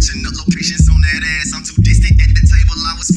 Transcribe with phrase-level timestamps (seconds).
[0.00, 1.52] switching locations on that ass.
[1.54, 2.76] I'm too distant at the table.
[2.88, 3.12] I was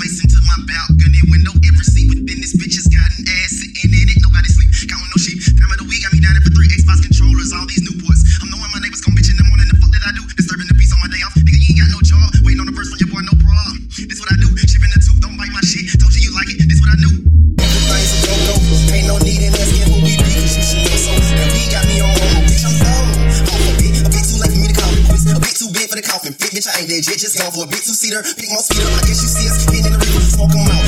[26.64, 28.21] bitch, I ain't that jet, just gone for a bit two seater.
[28.38, 30.83] Big mosquito, I guess you see us hitting the river, smoke 'em out.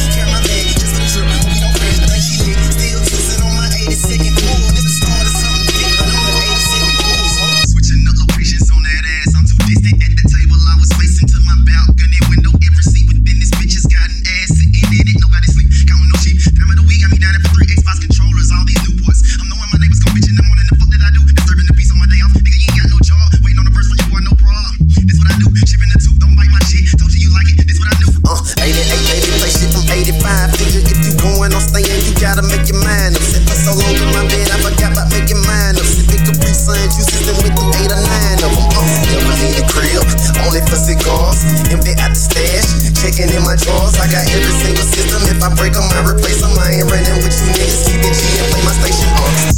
[28.65, 30.57] Faded, baby, play shit from 85.
[30.57, 33.21] Figure if you going on staying, you gotta make your mind up.
[33.21, 35.85] Sit for so long in my bed, I forgot about making mine up.
[35.85, 38.65] Sipping Capri Sun juices and with the eight or nine of them.
[38.73, 38.81] Uh,
[39.13, 40.01] never leave the crib,
[40.41, 41.45] only for cigars.
[41.69, 44.01] Empty out the stash, checking in my drawers.
[44.01, 45.21] I got every single system.
[45.29, 46.57] If I break them, I replace them.
[46.57, 47.85] I ain't running with you niggas.
[47.85, 49.54] Keep it G and play my station off.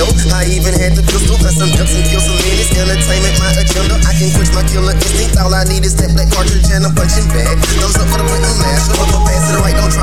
[0.00, 0.34] original.
[0.34, 2.74] I even had the crystal, cause some dips and kill some minutes.
[2.74, 3.96] Entertainment, my agenda.
[4.02, 5.38] I can quench my killer instinct.
[5.38, 7.54] All I need is that black cartridge and a punching bag.
[7.78, 8.58] Thumbs up for the mask.
[8.58, 8.86] mash.
[8.98, 9.93] Up a pass to the right, don't